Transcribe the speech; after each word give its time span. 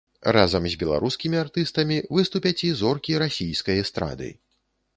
Разам 0.35 0.63
з 0.73 0.79
беларускімі 0.83 1.37
артыстамі 1.41 1.99
выступяць 2.19 2.55
і 2.71 2.73
зоркі 2.81 3.21
расійскай 3.25 3.81
эстрады. 3.87 4.35